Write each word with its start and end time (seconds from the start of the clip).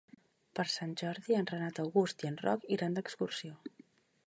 Per 0.59 0.63
Sant 0.75 0.95
Jordi 1.01 1.37
en 1.41 1.45
Renat 1.51 1.83
August 1.85 2.27
i 2.27 2.31
en 2.33 2.41
Roc 2.47 2.67
iran 2.79 2.99
d'excursió. 2.99 3.57